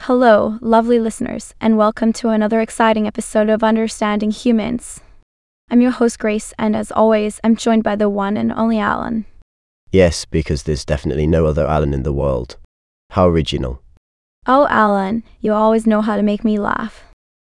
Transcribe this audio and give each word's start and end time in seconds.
Hello, 0.00 0.58
lovely 0.60 0.98
listeners, 0.98 1.54
and 1.60 1.76
welcome 1.76 2.12
to 2.14 2.30
another 2.30 2.60
exciting 2.60 3.06
episode 3.06 3.50
of 3.50 3.62
Understanding 3.62 4.30
Humans. 4.30 5.00
I'm 5.70 5.80
your 5.80 5.90
host, 5.90 6.18
Grace, 6.18 6.54
and 6.58 6.74
as 6.74 6.90
always, 6.90 7.38
I'm 7.44 7.54
joined 7.54 7.84
by 7.84 7.96
the 7.96 8.08
one 8.08 8.36
and 8.36 8.50
only 8.50 8.78
Alan. 8.78 9.26
Yes, 9.92 10.24
because 10.24 10.62
there's 10.62 10.84
definitely 10.84 11.26
no 11.26 11.46
other 11.46 11.66
Alan 11.66 11.92
in 11.92 12.02
the 12.02 12.12
world. 12.12 12.56
How 13.10 13.28
original. 13.28 13.82
Oh, 14.46 14.66
Alan, 14.68 15.22
you 15.40 15.52
always 15.52 15.86
know 15.86 16.00
how 16.00 16.16
to 16.16 16.22
make 16.22 16.44
me 16.44 16.58
laugh. 16.58 17.04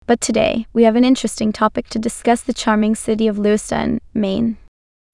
But 0.07 0.21
today, 0.21 0.67
we 0.73 0.85
have 0.85 0.97
an 0.97 1.05
interesting 1.05 1.51
topic 1.51 1.89
to 1.89 1.99
discuss 1.99 2.43
the 2.43 2.53
charming 2.53 2.95
city 2.95 3.27
of 3.27 3.39
Lewiston, 3.39 4.01
Maine. 4.13 4.59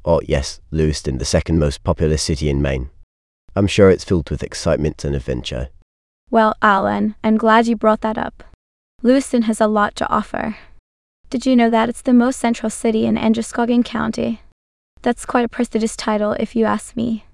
Oh, 0.04 0.20
yes, 0.26 0.60
Lewiston, 0.70 1.18
the 1.18 1.24
second 1.24 1.58
most 1.58 1.84
populous 1.84 2.22
city 2.22 2.50
in 2.50 2.60
Maine. 2.60 2.90
I'm 3.54 3.68
sure 3.68 3.88
it's 3.88 4.04
filled 4.04 4.30
with 4.30 4.42
excitement 4.42 5.04
and 5.04 5.14
adventure. 5.14 5.68
Well, 6.32 6.54
Alan, 6.62 7.16
I'm 7.24 7.36
glad 7.36 7.66
you 7.66 7.74
brought 7.74 8.02
that 8.02 8.16
up. 8.16 8.44
Lewiston 9.02 9.42
has 9.42 9.60
a 9.60 9.66
lot 9.66 9.96
to 9.96 10.08
offer. 10.08 10.56
Did 11.28 11.44
you 11.44 11.56
know 11.56 11.68
that 11.70 11.88
it's 11.88 12.02
the 12.02 12.12
most 12.12 12.38
central 12.38 12.70
city 12.70 13.04
in 13.04 13.18
Androscoggin 13.18 13.82
County? 13.82 14.40
That's 15.02 15.26
quite 15.26 15.44
a 15.44 15.48
prestigious 15.48 15.96
title, 15.96 16.32
if 16.32 16.54
you 16.54 16.66
ask 16.66 16.94
me. 16.94 17.24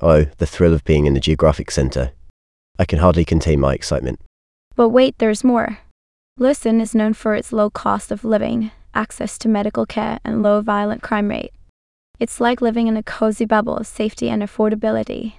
Oh, 0.00 0.26
the 0.38 0.46
thrill 0.46 0.74
of 0.74 0.84
being 0.84 1.06
in 1.06 1.14
the 1.14 1.20
geographic 1.20 1.72
centre. 1.72 2.12
I 2.78 2.84
can 2.84 3.00
hardly 3.00 3.24
contain 3.24 3.58
my 3.58 3.74
excitement. 3.74 4.20
But 4.76 4.90
wait, 4.90 5.18
there's 5.18 5.42
more. 5.42 5.78
Lewiston 6.38 6.80
is 6.80 6.94
known 6.94 7.14
for 7.14 7.34
its 7.34 7.52
low 7.52 7.68
cost 7.68 8.12
of 8.12 8.24
living, 8.24 8.70
access 8.94 9.38
to 9.38 9.48
medical 9.48 9.86
care, 9.86 10.20
and 10.22 10.42
low 10.42 10.60
violent 10.60 11.02
crime 11.02 11.28
rate. 11.28 11.52
It's 12.20 12.40
like 12.40 12.60
living 12.60 12.86
in 12.86 12.96
a 12.96 13.02
cozy 13.02 13.44
bubble 13.44 13.76
of 13.76 13.88
safety 13.88 14.28
and 14.28 14.40
affordability. 14.42 15.34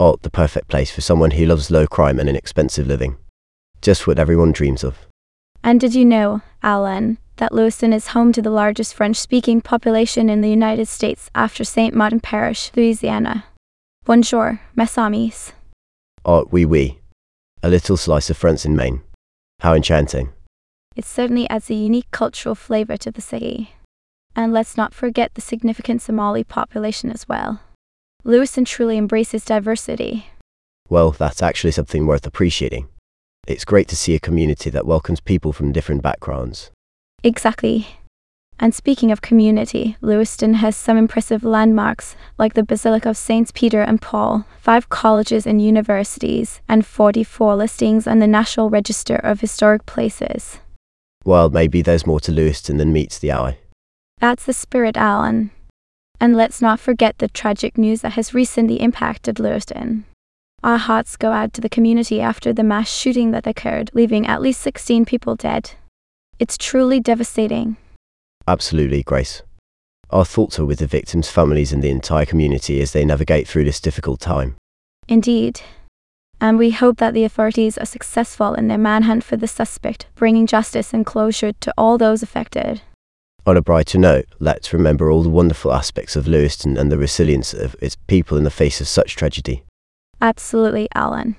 Oh, 0.00 0.16
the 0.22 0.30
perfect 0.30 0.68
place 0.68 0.90
for 0.90 1.00
someone 1.00 1.32
who 1.32 1.46
loves 1.46 1.70
low 1.70 1.86
crime 1.86 2.18
and 2.18 2.28
inexpensive 2.28 2.86
living. 2.86 3.16
Just 3.80 4.06
what 4.06 4.18
everyone 4.18 4.52
dreams 4.52 4.82
of. 4.82 5.06
And 5.62 5.80
did 5.80 5.94
you 5.94 6.04
know, 6.04 6.42
Alan, 6.62 7.18
that 7.36 7.52
Lewiston 7.52 7.92
is 7.92 8.08
home 8.08 8.32
to 8.32 8.42
the 8.42 8.50
largest 8.50 8.94
French 8.94 9.16
speaking 9.16 9.60
population 9.60 10.28
in 10.28 10.40
the 10.40 10.50
United 10.50 10.88
States 10.88 11.30
after 11.34 11.64
St. 11.64 11.94
Martin 11.94 12.20
Parish, 12.20 12.70
Louisiana? 12.74 13.44
Bonjour, 14.04 14.60
mes 14.74 14.98
amis. 14.98 15.52
Oh, 16.24 16.46
oui, 16.50 16.64
oui. 16.64 16.98
A 17.62 17.68
little 17.68 17.96
slice 17.96 18.30
of 18.30 18.36
France 18.36 18.64
in 18.64 18.76
Maine. 18.76 19.02
How 19.60 19.74
enchanting. 19.74 20.30
It 20.96 21.04
certainly 21.04 21.48
adds 21.48 21.70
a 21.70 21.74
unique 21.74 22.10
cultural 22.10 22.54
flavor 22.54 22.96
to 22.98 23.10
the 23.10 23.20
city. 23.20 23.74
And 24.36 24.52
let's 24.52 24.76
not 24.76 24.92
forget 24.92 25.34
the 25.34 25.40
significant 25.40 26.02
Somali 26.02 26.44
population 26.44 27.10
as 27.10 27.28
well. 27.28 27.60
Lewiston 28.26 28.64
truly 28.64 28.96
embraces 28.96 29.44
diversity. 29.44 30.28
Well, 30.88 31.10
that's 31.10 31.42
actually 31.42 31.72
something 31.72 32.06
worth 32.06 32.26
appreciating. 32.26 32.88
It's 33.46 33.66
great 33.66 33.86
to 33.88 33.96
see 33.96 34.14
a 34.14 34.20
community 34.20 34.70
that 34.70 34.86
welcomes 34.86 35.20
people 35.20 35.52
from 35.52 35.72
different 35.72 36.02
backgrounds. 36.02 36.70
Exactly. 37.22 37.86
And 38.58 38.74
speaking 38.74 39.10
of 39.10 39.20
community, 39.20 39.98
Lewiston 40.00 40.54
has 40.54 40.74
some 40.74 40.96
impressive 40.96 41.44
landmarks, 41.44 42.16
like 42.38 42.54
the 42.54 42.62
Basilica 42.62 43.10
of 43.10 43.18
Saints 43.18 43.52
Peter 43.52 43.82
and 43.82 44.00
Paul, 44.00 44.46
five 44.58 44.88
colleges 44.88 45.46
and 45.46 45.60
universities, 45.60 46.62
and 46.66 46.86
44 46.86 47.56
listings 47.56 48.06
on 48.06 48.20
the 48.20 48.26
National 48.26 48.70
Register 48.70 49.16
of 49.16 49.40
Historic 49.40 49.84
Places. 49.84 50.60
Well, 51.24 51.50
maybe 51.50 51.82
there's 51.82 52.06
more 52.06 52.20
to 52.20 52.32
Lewiston 52.32 52.78
than 52.78 52.92
meets 52.92 53.18
the 53.18 53.32
eye. 53.32 53.58
That's 54.18 54.46
the 54.46 54.54
spirit, 54.54 54.96
Alan. 54.96 55.50
And 56.20 56.36
let's 56.36 56.62
not 56.62 56.80
forget 56.80 57.18
the 57.18 57.28
tragic 57.28 57.76
news 57.76 58.00
that 58.02 58.12
has 58.12 58.34
recently 58.34 58.80
impacted 58.80 59.38
Lewiston. 59.38 60.04
Our 60.62 60.78
hearts 60.78 61.16
go 61.16 61.32
out 61.32 61.52
to 61.54 61.60
the 61.60 61.68
community 61.68 62.20
after 62.20 62.52
the 62.52 62.62
mass 62.62 62.90
shooting 62.90 63.32
that 63.32 63.46
occurred, 63.46 63.90
leaving 63.92 64.26
at 64.26 64.40
least 64.40 64.60
16 64.62 65.04
people 65.04 65.36
dead. 65.36 65.72
It's 66.38 66.56
truly 66.56 67.00
devastating. 67.00 67.76
Absolutely, 68.48 69.02
Grace. 69.02 69.42
Our 70.10 70.24
thoughts 70.24 70.58
are 70.58 70.64
with 70.64 70.78
the 70.78 70.86
victims' 70.86 71.28
families 71.28 71.72
and 71.72 71.82
the 71.82 71.90
entire 71.90 72.24
community 72.24 72.80
as 72.80 72.92
they 72.92 73.04
navigate 73.04 73.48
through 73.48 73.64
this 73.64 73.80
difficult 73.80 74.20
time. 74.20 74.56
Indeed. 75.08 75.60
And 76.40 76.58
we 76.58 76.70
hope 76.70 76.98
that 76.98 77.14
the 77.14 77.24
authorities 77.24 77.78
are 77.78 77.86
successful 77.86 78.54
in 78.54 78.68
their 78.68 78.78
manhunt 78.78 79.24
for 79.24 79.36
the 79.36 79.46
suspect, 79.46 80.06
bringing 80.14 80.46
justice 80.46 80.92
and 80.92 81.04
closure 81.04 81.52
to 81.52 81.74
all 81.76 81.98
those 81.98 82.22
affected. 82.22 82.82
On 83.46 83.58
a 83.58 83.62
brighter 83.62 83.98
note, 83.98 84.24
let's 84.38 84.72
remember 84.72 85.10
all 85.10 85.22
the 85.22 85.28
wonderful 85.28 85.72
aspects 85.72 86.16
of 86.16 86.26
Lewiston 86.26 86.78
and 86.78 86.90
the 86.90 86.96
resilience 86.96 87.52
of 87.52 87.76
its 87.82 87.96
people 88.06 88.38
in 88.38 88.44
the 88.44 88.50
face 88.50 88.80
of 88.80 88.88
such 88.88 89.16
tragedy. 89.16 89.64
Absolutely, 90.20 90.88
Alan. 90.94 91.36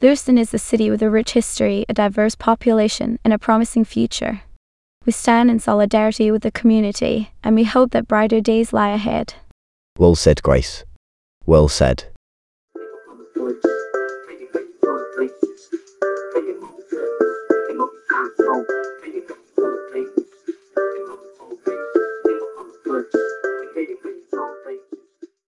Lewiston 0.00 0.38
is 0.38 0.54
a 0.54 0.58
city 0.58 0.88
with 0.88 1.02
a 1.02 1.10
rich 1.10 1.32
history, 1.32 1.84
a 1.88 1.94
diverse 1.94 2.36
population, 2.36 3.18
and 3.24 3.32
a 3.32 3.38
promising 3.38 3.84
future. 3.84 4.42
We 5.04 5.10
stand 5.10 5.50
in 5.50 5.58
solidarity 5.58 6.30
with 6.30 6.42
the 6.42 6.52
community, 6.52 7.32
and 7.42 7.56
we 7.56 7.64
hope 7.64 7.90
that 7.90 8.06
brighter 8.06 8.40
days 8.40 8.72
lie 8.72 8.90
ahead. 8.90 9.34
Well 9.98 10.14
said, 10.14 10.44
Grace. 10.44 10.84
Well 11.44 11.66
said. 11.66 12.04